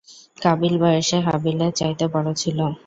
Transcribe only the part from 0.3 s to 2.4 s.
কাবীল বয়সে হাবীলের চাইতে বড়